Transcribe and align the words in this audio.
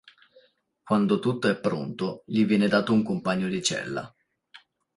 Quando 0.81 1.19
tutto 1.19 1.47
è 1.47 1.55
pronto, 1.59 2.23
gli 2.25 2.43
viene 2.43 2.67
dato 2.67 2.91
un 2.91 3.03
compagno 3.03 3.47
di 3.47 3.61
cella. 3.61 4.11